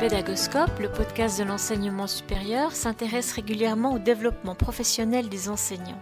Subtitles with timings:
[0.00, 6.00] Pédagoscope, le podcast de l'enseignement supérieur, s'intéresse régulièrement au développement professionnel des enseignants.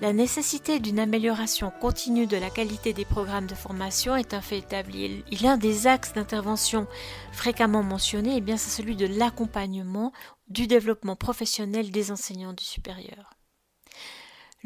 [0.00, 4.58] La nécessité d'une amélioration continue de la qualité des programmes de formation est un fait
[4.58, 5.22] établi.
[5.42, 6.86] L'un des axes d'intervention
[7.30, 10.12] fréquemment mentionnés, eh c'est celui de l'accompagnement
[10.48, 13.33] du développement professionnel des enseignants du supérieur.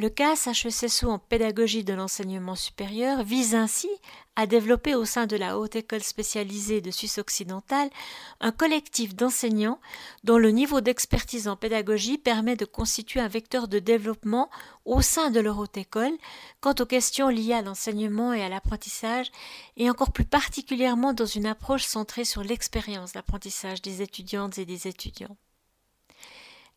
[0.00, 3.88] Le CAS HECSO en pédagogie de l'enseignement supérieur vise ainsi
[4.36, 7.90] à développer au sein de la Haute École spécialisée de Suisse occidentale
[8.38, 9.80] un collectif d'enseignants
[10.22, 14.50] dont le niveau d'expertise en pédagogie permet de constituer un vecteur de développement
[14.84, 16.16] au sein de leur Haute École
[16.60, 19.32] quant aux questions liées à l'enseignement et à l'apprentissage
[19.76, 24.86] et encore plus particulièrement dans une approche centrée sur l'expérience d'apprentissage des étudiantes et des
[24.86, 25.36] étudiants.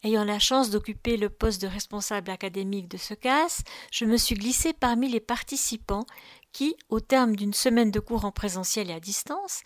[0.03, 4.33] Ayant la chance d'occuper le poste de responsable académique de ce CAS, je me suis
[4.33, 6.07] glissée parmi les participants
[6.53, 9.61] qui, au terme d'une semaine de cours en présentiel et à distance,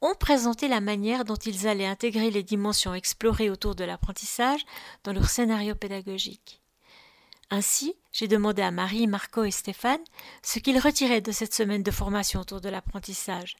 [0.00, 4.64] ont présenté la manière dont ils allaient intégrer les dimensions explorées autour de l'apprentissage
[5.02, 6.62] dans leur scénario pédagogique.
[7.50, 10.00] Ainsi, j'ai demandé à Marie, Marco et Stéphane
[10.42, 13.56] ce qu'ils retiraient de cette semaine de formation autour de l'apprentissage.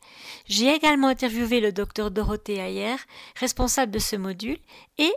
[0.47, 2.97] J'ai également interviewé le docteur Dorothée Ayer,
[3.37, 4.59] responsable de ce module,
[4.99, 5.13] et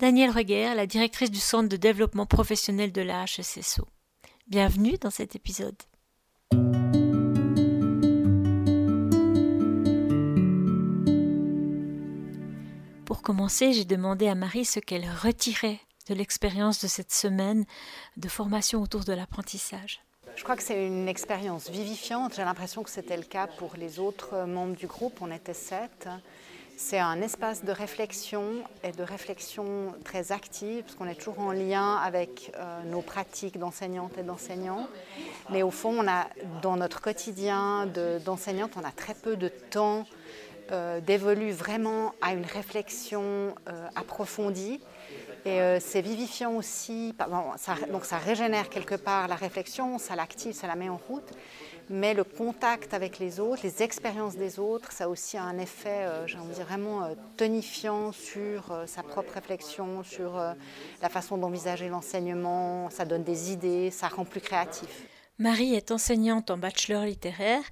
[0.00, 3.86] Danielle Reguer, la directrice du Centre de développement professionnel de la HECSO.
[4.46, 5.76] Bienvenue dans cet épisode.
[13.04, 17.66] Pour commencer, j'ai demandé à Marie ce qu'elle retirait de l'expérience de cette semaine
[18.16, 20.00] de formation autour de l'apprentissage.
[20.34, 22.36] Je crois que c'est une expérience vivifiante.
[22.36, 25.20] J'ai l'impression que c'était le cas pour les autres membres du groupe.
[25.20, 26.08] On était sept.
[26.82, 31.52] C'est un espace de réflexion et de réflexion très active, parce qu'on est toujours en
[31.52, 34.88] lien avec euh, nos pratiques d'enseignantes et d'enseignants.
[35.50, 36.26] Mais au fond, on a,
[36.62, 37.86] dans notre quotidien
[38.24, 40.06] d'enseignante, on a très peu de temps
[40.72, 44.80] euh, d'évoluer vraiment à une réflexion euh, approfondie.
[45.46, 47.14] Et c'est vivifiant aussi,
[47.90, 51.32] donc ça régénère quelque part la réflexion, ça l'active, ça la met en route
[51.90, 56.06] mais le contact avec les autres, les expériences des autres, ça a aussi un effet,
[56.06, 60.40] euh, j'ai envie de dire, vraiment euh, tonifiant sur euh, sa propre réflexion, sur
[61.02, 65.04] la façon d'envisager l'enseignement, ça donne des idées, ça rend plus créatif.
[65.38, 67.62] Marie est enseignante en bachelor littéraire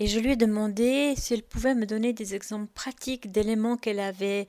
[0.00, 4.00] et je lui ai demandé si elle pouvait me donner des exemples pratiques d'éléments qu'elle
[4.00, 4.48] avait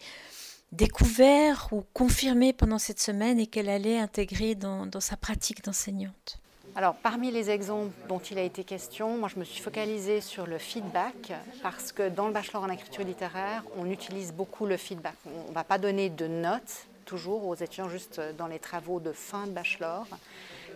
[0.72, 6.42] découverts ou confirmés pendant cette semaine et qu'elle allait intégrer dans sa pratique d'enseignante.
[6.74, 10.48] Alors, parmi les exemples dont il a été question, moi je me suis focalisée sur
[10.48, 15.16] le feedback parce que dans le bachelor en écriture littéraire, on utilise beaucoup le feedback.
[15.26, 19.12] On ne va pas donner de notes toujours aux étudiants juste dans les travaux de
[19.12, 20.08] fin de bachelor.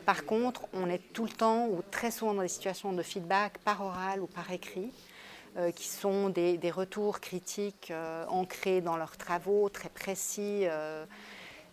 [0.05, 3.57] Par contre, on est tout le temps ou très souvent dans des situations de feedback
[3.59, 4.91] par oral ou par écrit.
[5.57, 11.05] Euh, qui sont des, retours critiques euh, ancrés dans leurs travaux, très précis, euh,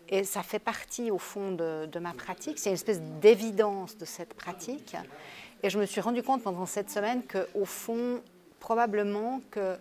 [0.08, 2.60] et ça fait partie, au fond, de, ma pratique.
[2.60, 4.94] C'est une espèce d'évidence de cette pratique.
[5.64, 8.22] Et je me suis rendu compte pendant cette semaine qu'au fond,
[8.60, 9.76] probablement que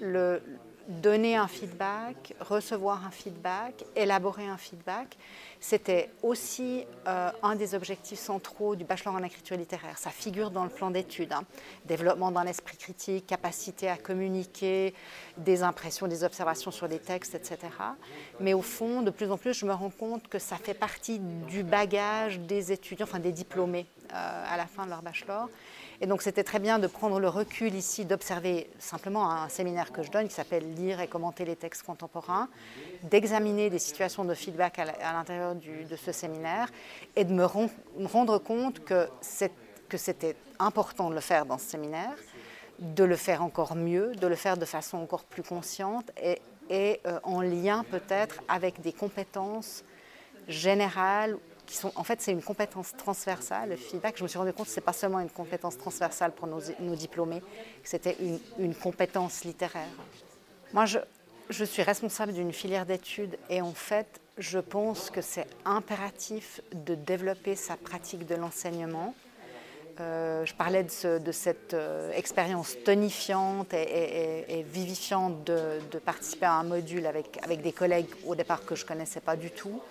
[0.00, 0.42] le,
[0.88, 5.16] donner un feedback, recevoir un feedback, élaborer un feedback,
[5.60, 9.98] c'était aussi euh, un des objectifs centraux du bachelor en écriture littéraire.
[9.98, 11.32] Ça figure dans le plan d'études.
[11.32, 11.42] Hein.
[11.84, 14.94] Développement dans l'esprit critique, capacité à communiquer,
[15.36, 17.58] des impressions, des observations sur des textes, etc.
[18.40, 21.18] Mais au fond, de plus en plus, je me rends compte que ça fait partie
[21.18, 25.48] du bagage des étudiants, enfin des diplômés euh, à la fin de leur bachelor.
[26.00, 30.02] Et donc c'était très bien de prendre le recul ici, d'observer simplement un séminaire que
[30.02, 32.48] je donne qui s'appelle Lire et commenter les textes contemporains,
[33.02, 36.68] d'examiner des situations de feedback à l'intérieur de ce séminaire
[37.16, 42.14] et de me, rendre compte que c'était important de le faire dans ce séminaire,
[42.78, 46.12] de le faire encore mieux, de le faire de façon encore plus consciente
[46.70, 49.82] et, euh, en lien peut-être avec des compétences
[50.46, 51.36] générales
[51.94, 53.70] en fait, c'est une compétence transversale.
[53.70, 56.32] Le feedback, je me suis rendu compte que ce n'est pas seulement une compétence transversale
[56.32, 56.60] pour nos,
[56.94, 58.16] diplômés, que c'était
[58.58, 59.88] une, compétence littéraire.
[60.72, 66.60] Moi, je, suis responsable d'une filière d'études et en fait, je pense que c'est impératif
[66.72, 69.14] de développer sa pratique de l'enseignement.
[70.00, 76.62] Euh, je parlais de, cette euh, expérience tonifiante et, vivifiante de, de, participer à un
[76.62, 79.82] module avec, avec des collègues au départ que je ne connaissais pas du tout.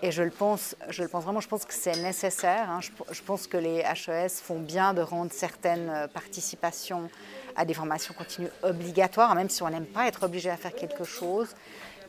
[0.00, 2.70] Et je le pense, je le pense vraiment, je pense que c'est nécessaire.
[2.70, 2.80] Hein.
[3.10, 7.10] Je, pense que les HES font bien de rendre certaines euh, participations
[7.56, 11.02] à des formations continues obligatoires, même si on n'aime pas être obligé à faire quelque
[11.02, 11.48] chose,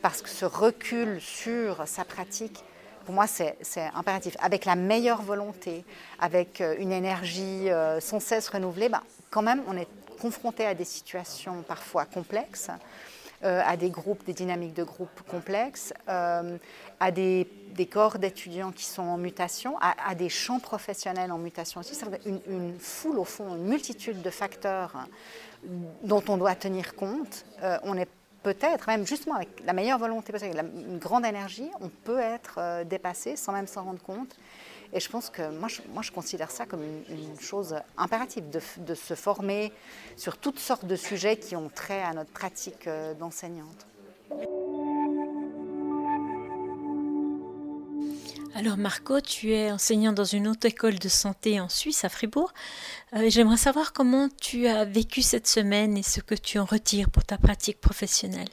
[0.02, 2.62] parce que ce recul sur sa pratique,
[3.04, 3.56] pour moi, c'est
[3.94, 4.36] impératif.
[4.40, 5.84] Avec la meilleure volonté,
[6.20, 9.88] avec euh, une énergie euh, sans cesse renouvelée, bah, quand même, on est
[10.20, 12.70] confronté à des situations parfois complexes
[13.42, 17.46] à des groupes, des dynamiques de groupes complexes, à des,
[17.90, 21.94] corps d'étudiants qui sont en mutation, à, des champs professionnels en mutation aussi.
[21.94, 25.06] C'est une, foule, au fond, une multitude de facteurs
[26.02, 27.46] dont on doit tenir compte.
[27.82, 28.08] on est
[28.42, 33.36] peut-être, même justement avec la meilleure volonté, avec une grande énergie, on peut être dépassé
[33.36, 34.36] sans même s'en rendre compte.
[34.92, 38.94] Et je pense que moi, je, moi, je considère ça comme une, chose impérative de,
[38.94, 39.72] se former
[40.16, 43.86] sur toutes sortes de sujets qui ont trait à notre pratique euh, d'enseignante.
[48.54, 52.52] Alors Marco, tu es enseignant dans une autre école de santé en Suisse, à Fribourg.
[53.14, 57.10] Euh, j'aimerais savoir comment tu as vécu cette semaine et ce que tu en retires
[57.10, 58.48] pour ta pratique professionnelle.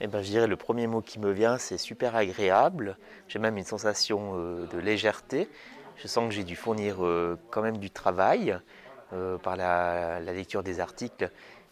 [0.00, 2.98] Eh ben, je dirais le premier mot qui me vient, c'est super agréable.
[3.28, 5.48] J'ai même une sensation euh, de légèreté.
[5.96, 8.58] Je sens que j'ai dû fournir euh, quand même du travail
[9.12, 11.30] euh, par la, lecture des articles,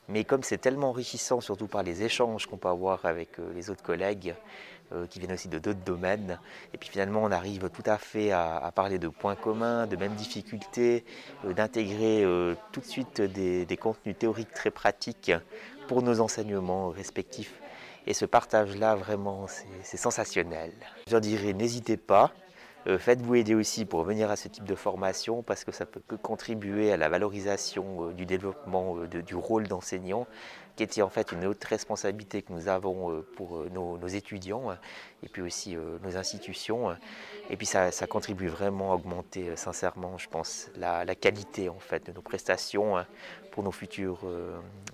[0.08, 3.70] mais comme c'est tellement enrichissant, surtout par les échanges qu'on peut avoir avec euh, les
[3.70, 4.34] autres collègues
[5.08, 6.38] qui viennent aussi de d'autres domaines,
[6.72, 10.14] et puis finalement on arrive tout à fait à, parler de points communs, de mêmes
[10.14, 11.04] difficultés,
[11.42, 12.24] d'intégrer
[12.70, 15.32] tout de suite des, des contenus théoriques très pratiques
[15.88, 17.60] pour nos enseignements respectifs.
[18.06, 19.46] Et ce partage-là, vraiment,
[19.82, 20.72] c'est sensationnel.
[21.08, 22.32] Je leur dirais, n'hésitez pas,
[22.86, 26.16] faites-vous aider aussi pour venir à ce type de formation parce que ça peut que
[26.16, 30.26] contribuer à la valorisation euh, du développement euh, du rôle d'enseignant
[30.76, 34.72] qui était en fait une autre responsabilité que nous avons pour nos, étudiants
[35.22, 36.96] et puis aussi nos institutions.
[37.48, 42.10] Et puis ça, contribue vraiment à augmenter sincèrement, je pense, la, qualité en fait de
[42.10, 42.96] nos prestations
[43.52, 44.18] pour nos futurs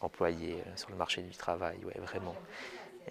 [0.02, 1.78] employés sur le marché du travail.
[1.86, 2.36] Ouais, vraiment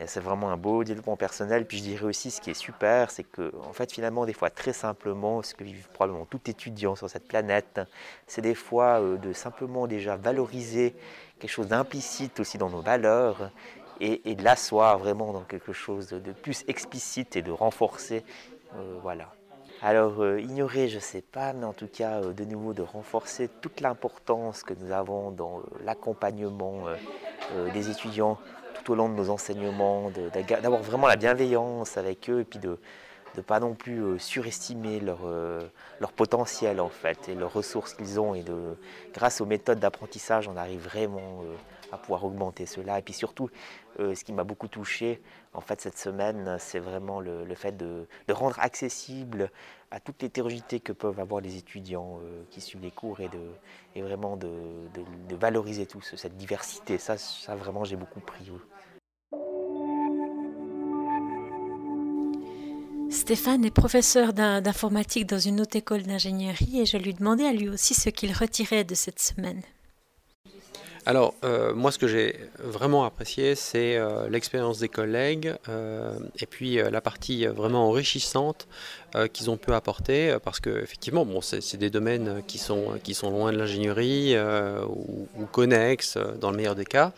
[0.06, 1.65] c'est vraiment un beau développement personnel.
[1.65, 4.50] Puis je dirais aussi, ce qui est super, c'est que, en fait, finalement, des fois,
[4.50, 7.81] très simplement, ce que vit probablement tout étudiant sur cette planète,
[8.27, 10.95] c'est des fois euh, de simplement déjà valoriser
[11.39, 13.51] quelque chose d'implicite aussi dans nos valeurs
[14.01, 18.24] et, de l'asseoir vraiment dans quelque chose de plus explicite et de renforcer.
[18.75, 19.33] Euh, voilà.
[19.81, 23.50] Alors, euh, ignorer, je ne sais pas, mais en tout cas, de nouveau, de renforcer
[23.62, 26.85] toute l'importance que nous avons dans l'accompagnement
[27.74, 28.38] des étudiants
[28.89, 30.12] au long de nos enseignements,
[30.62, 32.77] d'avoir vraiment la bienveillance avec eux et puis de
[33.37, 35.61] ne pas non plus euh, surestimer leur, euh,
[35.99, 38.77] leur potentiel en fait et leurs ressources qu'ils ont et de
[39.13, 41.55] grâce aux méthodes d'apprentissage on arrive vraiment euh,
[41.91, 42.99] à pouvoir augmenter cela.
[42.99, 43.49] Et puis surtout
[43.97, 45.21] ce qui m'a beaucoup touché
[45.53, 49.51] en fait cette semaine c'est vraiment le, fait de, rendre accessible
[49.91, 52.21] à toute l'hétérogénéité que peuvent avoir les étudiants
[52.51, 54.49] qui suivent les cours et, de, vraiment de,
[55.27, 56.97] de, valoriser tout cette diversité.
[56.97, 58.51] Ça, ça vraiment j'ai beaucoup pris
[63.29, 67.69] Stéphane est professeur d'informatique dans une autre école d'ingénierie et je lui demandais à lui
[67.69, 69.61] aussi ce qu'il retirait de cette semaine.
[71.05, 76.45] Alors, euh, moi, ce que j'ai vraiment apprécié, c'est euh, l'expérience des collègues euh, et
[76.45, 78.67] puis la partie vraiment enrichissante
[79.33, 83.31] qu'ils ont pu apporter, parce que effectivement, bon, c'est des domaines qui sont, qui sont
[83.31, 87.11] loin de l'ingénierie ou, connexes, dans le meilleur des cas.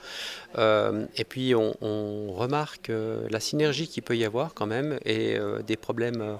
[0.58, 2.90] et puis, on, on remarque
[3.30, 5.38] la synergie qu'il peut y avoir quand même et
[5.68, 6.38] des problèmes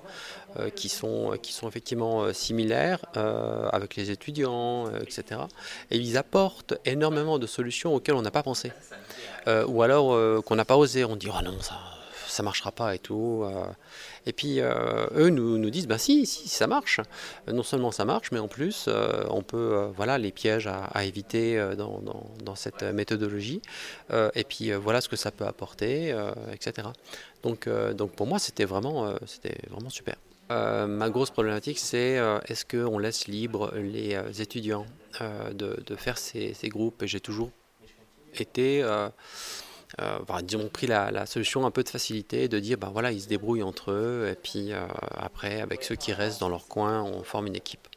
[0.76, 5.42] qui, sont, qui sont effectivement euh, similaires euh, avec les étudiants, etc.
[5.90, 8.72] Et ils apportent énormément de solutions auxquelles on n'a pas pensé.
[9.68, 11.04] ou alors qu'on n'a pas osé.
[11.06, 11.76] On dit, oh non, ça
[12.28, 13.46] ça marchera pas et tout.
[14.26, 17.02] Et puis eux nous, disent, bah si, si, ça marche.
[17.52, 18.88] Non seulement ça marche, mais en plus
[19.30, 23.62] on peut, voilà, les pièges à, éviter dans, dans, dans, cette méthodologie.
[24.12, 26.16] et puis voilà ce que ça peut apporter,
[26.54, 26.88] etc.
[27.44, 30.16] Donc, donc pour moi c'était vraiment, c'était vraiment super.
[30.52, 34.86] Euh, ma grosse problématique, c'est euh, est-ce qu'on laisse libre les euh, étudiants
[35.54, 37.04] de, faire ces, groupes?
[37.04, 37.52] Et j'ai toujours
[38.34, 38.84] été,
[40.44, 43.64] disons, pris la, solution un peu de facilité, de dire, ben voilà, ils se débrouillent
[43.64, 44.72] entre eux, et puis
[45.16, 47.88] après, avec ceux qui restent dans leur coin, on forme une équipe.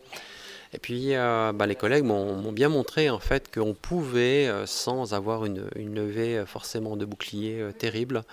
[0.75, 5.15] Et puis, euh, bah, les collègues m'ont bien montré en fait qu'on pouvait, euh, sans
[5.15, 8.25] avoir une, levée euh, forcément de bouclier terrible,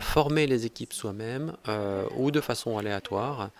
[0.00, 1.54] former les équipes soi-même
[2.16, 3.50] ou de façon aléatoire.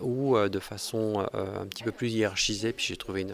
[0.00, 2.72] ou de façon un petit peu plus hiérarchisée.
[2.72, 3.26] Puis j'ai trouvé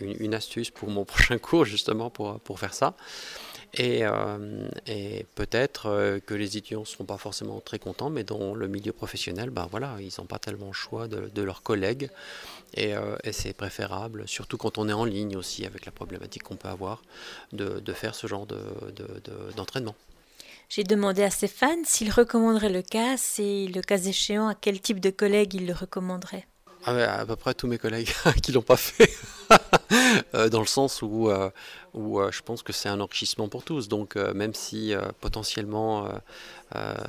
[0.00, 2.94] une, astuce pour mon prochain cours justement pour, pour faire ça.
[3.76, 4.02] Et,
[4.86, 8.92] et peut-être que les étudiants ne seront pas forcément très contents, mais dans le milieu
[8.92, 12.10] professionnel, ben voilà, ils n'ont pas tellement le choix de, leurs collègues.
[12.78, 16.56] Euh, et, c'est préférable, surtout quand on est en ligne aussi, avec la problématique qu'on
[16.56, 17.02] peut avoir,
[17.52, 18.46] de, faire ce genre
[19.56, 19.94] d'entraînement.
[20.68, 24.98] J'ai demandé à Stéphane s'il recommanderait le CAS et le cas échéant, à quel type
[24.98, 26.46] de collègues il le recommanderait.
[26.86, 28.12] Ah à peu près tous mes collègues
[28.42, 29.10] qui l'ont pas fait.
[30.50, 31.30] dans le sens où,
[31.94, 33.88] où je pense que c'est un enrichissement pour tous.
[33.88, 36.08] Donc même si potentiellement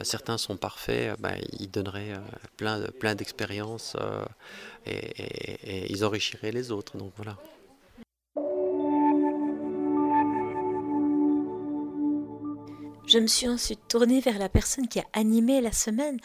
[0.03, 2.13] certains sont parfaits, bah, ils donneraient
[2.57, 3.97] plein, plein d'expériences
[4.85, 6.97] et, et, ils enrichiraient les autres.
[6.97, 7.37] Donc voilà.
[13.07, 16.19] Je me suis ensuite tournée vers la personne qui a animé la semaine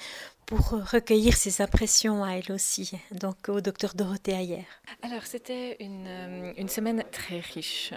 [0.50, 4.66] pour recueillir ses impressions à elle aussi, donc au docteur Dorothée Ayer.
[5.00, 7.95] Alors c'était une, euh, semaine très riche,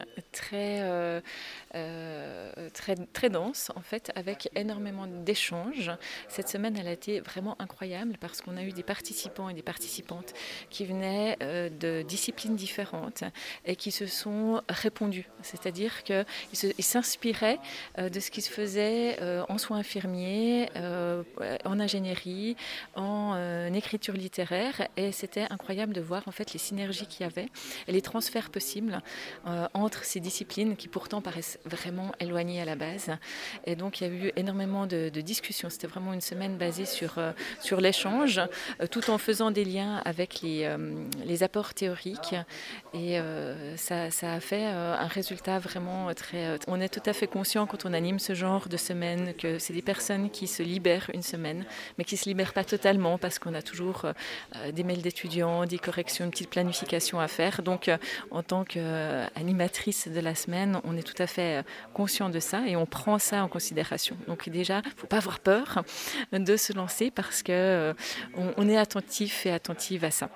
[0.54, 1.20] euh,
[1.74, 5.90] euh, très, très dense en fait, avec énormément d'échanges.
[6.28, 9.64] Cette semaine elle a été vraiment incroyable parce qu'on a eu des participants et des
[9.64, 10.34] participantes
[10.70, 13.24] qui venaient de disciplines différentes
[13.66, 16.26] et qui se sont répondus, c'est-à-dire qu'ils
[16.84, 17.60] s'inspiraient
[17.98, 19.18] de ce qui se faisait
[19.50, 20.70] en soins infirmiers,
[21.66, 22.43] en ingénierie
[22.96, 27.30] en euh, écriture littéraire et c'était incroyable de voir en fait les synergies qu'il y
[27.30, 27.48] avait
[27.88, 29.02] et les transferts possibles
[29.48, 33.10] euh, entre ces disciplines qui pourtant paraissent vraiment éloignées à la base.
[33.66, 35.70] Et donc il y a eu énormément de, discussions.
[35.70, 37.32] C'était vraiment une semaine basée sur, euh,
[37.62, 38.42] sur l'échange
[38.92, 40.70] tout en faisant des liens avec les,
[41.26, 42.36] les apports théoriques
[42.94, 43.18] et
[43.78, 46.60] ça, ça, a fait un résultat vraiment très...
[46.68, 49.74] On est tout à fait conscient quand on anime ce genre de semaine que c'est
[49.74, 51.66] des personnes qui se libèrent une semaine
[51.98, 54.14] mais qui se libère pas totalement parce qu'on a toujours euh,
[54.56, 57.62] euh, des mails d'étudiants, des corrections, une petite planification à faire.
[57.62, 57.98] Donc, euh,
[58.32, 61.64] en tant qu'animatrice de la semaine, on est tout à fait
[61.94, 64.18] conscient de ça et on prend ça en considération.
[64.28, 65.84] Donc, déjà, il ne faut pas avoir peur
[66.32, 67.94] de se lancer parce qu'on
[68.36, 70.30] on est attentif et attentive à ça.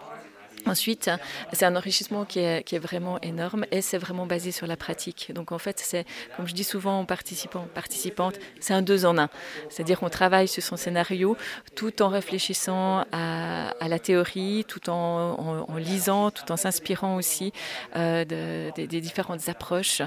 [0.68, 1.10] Ensuite,
[1.54, 5.32] c'est un enrichissement qui est, vraiment énorme et c'est vraiment basé sur la pratique.
[5.34, 6.06] Donc en fait, c'est,
[6.36, 9.30] comme je dis souvent aux participants, participantes, c'est un deux en un.
[9.70, 11.36] C'est-à-dire qu'on travaille sur son scénario
[11.76, 17.52] tout en réfléchissant à, la théorie, tout en, lisant, tout en s'inspirant aussi
[17.96, 20.02] euh, de, des différentes approches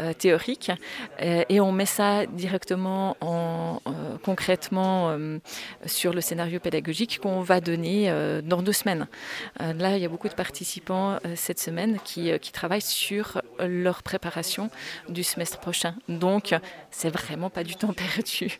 [0.00, 0.72] euh, théoriques.
[1.20, 5.38] Et, et, on met ça directement en, euh, concrètement euh,
[5.84, 9.06] sur le scénario pédagogique qu'on va donner euh, dans deux semaines.
[9.60, 14.02] là, y a beaucoup de participants euh, cette semaine qui, euh, qui, travaillent sur leur
[14.02, 14.70] préparation
[15.08, 15.94] du semestre prochain.
[16.08, 16.54] Donc,
[16.90, 18.58] c'est vraiment pas du temps perdu.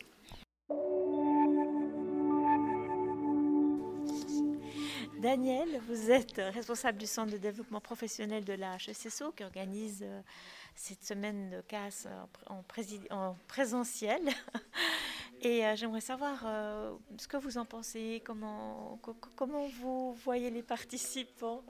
[5.20, 10.20] Daniel, vous êtes responsable du centre de développement professionnel de la HSSO qui organise euh,
[10.74, 12.06] cette semaine de casse
[12.48, 12.62] en
[13.48, 14.20] présentiel.
[15.42, 18.98] Et euh, j'aimerais savoir euh, ce que vous en pensez, comment,
[19.34, 21.64] comment vous voyez les participants?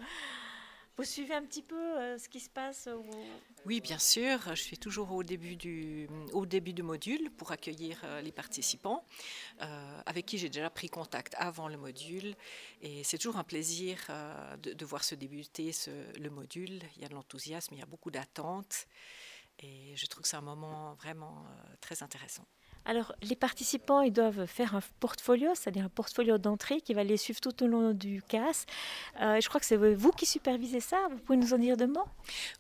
[0.97, 2.89] Vous suivez un petit peu euh, ce qui se passe
[3.67, 4.39] Oui, bien sûr.
[4.55, 9.05] Je suis toujours au début du, au début du module pour accueillir les participants,
[10.07, 12.35] avec qui j'ai déjà pris contact avant le module.
[12.81, 13.99] Et c'est toujours un plaisir
[14.63, 15.71] de, voir se débuter
[16.19, 16.81] le module.
[16.97, 18.87] Il y a de l'enthousiasme, il y a beaucoup d'attentes.
[19.59, 21.45] Et je trouve que c'est un moment vraiment
[21.83, 22.47] très intéressant.
[22.87, 27.17] Alors, les participants, ils doivent faire un portfolio, c'est-à-dire un portfolio d'entrée qui va les
[27.17, 28.65] suivre tout au long du CAS.
[29.21, 30.97] Euh, je crois que c'est vous qui supervisez ça.
[31.11, 32.05] Vous pouvez nous en dire deux mots?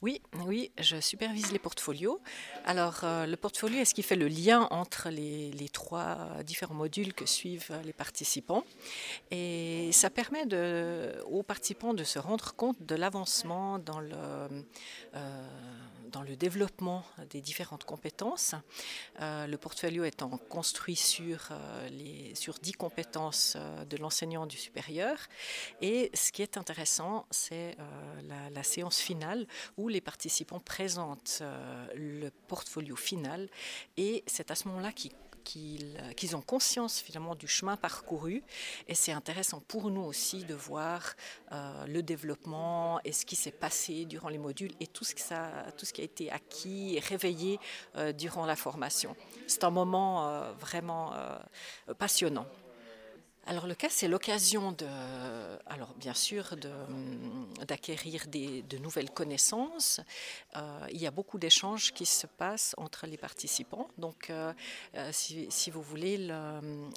[0.02, 2.20] Oui, oui, je supervise les portfolios.
[2.64, 7.14] Alors, euh, le portfolio est ce qui fait le lien entre les, trois différents modules
[7.14, 8.64] que suivent les participants?
[9.30, 10.44] Et ça permet
[11.30, 14.16] aux participants de se rendre compte de l'avancement dans le...
[15.14, 15.46] Euh,
[16.16, 18.54] dans le développement des différentes compétences.
[19.20, 24.56] Euh, le portfolio étant construit sur, euh, les, sur 10 compétences euh, de l'enseignant du
[24.56, 25.18] supérieur.
[25.82, 27.76] Et ce qui est intéressant, c'est
[28.22, 29.46] la, la, séance finale
[29.76, 31.42] où les participants présentent
[31.94, 33.50] le portfolio final.
[33.98, 35.12] Et c'est à ce moment-là qu'ils
[35.46, 38.42] qu'ils ont conscience finalement du chemin parcouru.
[38.88, 41.14] Et c'est intéressant pour nous aussi de voir
[41.52, 45.14] euh, le développement et ce qui s'est passé durant les modules et tout ce,
[45.76, 47.60] tout ce qui a été acquis et réveillé
[47.96, 49.16] euh, durant la formation.
[49.46, 51.14] C'est un moment euh, vraiment
[51.98, 52.46] passionnant.
[53.48, 54.86] Alors le cas, c'est l'occasion de,
[55.66, 56.56] alors bien sûr,
[57.68, 60.00] d'acquérir de, nouvelles connaissances.
[60.56, 63.88] Euh, il y a beaucoup d'échanges qui se passent entre les participants.
[63.98, 64.52] Donc, euh,
[64.96, 66.18] euh, si, vous voulez,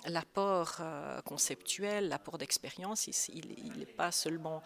[0.07, 0.81] l'apport
[1.23, 4.63] conceptuel, l'apport d'expérience, il n'est pas seulement,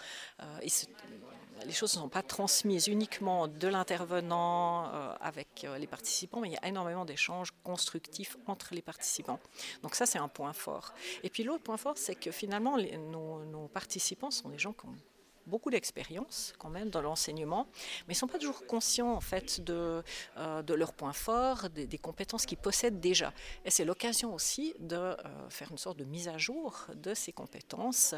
[1.66, 4.86] les choses ne sont pas transmises uniquement de l'intervenant
[5.20, 9.40] avec les participants, mais il y a énormément d'échanges constructifs entre les participants.
[9.82, 10.94] Donc ça, c'est un point fort.
[11.24, 14.96] Et puis l'autre point fort, c'est que finalement, nos, participants sont des gens qui ont
[15.46, 17.68] beaucoup d'expérience quand même dans l'enseignement,
[18.08, 20.02] mais ils ne sont pas toujours conscients en fait de,
[20.38, 23.34] euh, leurs points forts, des, des compétences qu'ils possèdent déjà.
[23.66, 25.16] Et c'est l'occasion aussi de
[25.50, 28.16] faire une sorte de mise à jour de ces compétences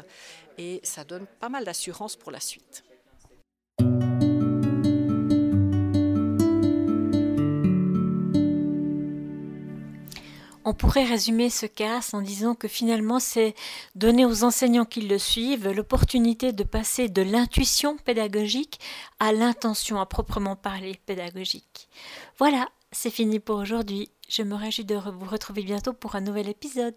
[0.56, 2.84] et ça donne pas mal d'assurance pour la suite.
[10.68, 13.54] On pourrait résumer ce cas en disant que finalement c'est
[13.94, 18.80] donner aux enseignants qui le suivent l'opportunité de passer de l'intuition pédagogique
[19.20, 21.88] à l'intention à proprement parler pédagogique.
[22.38, 24.10] Voilà, c'est fini pour aujourd'hui.
[24.28, 26.96] Je me réjouis de vous retrouver bientôt pour un nouvel épisode.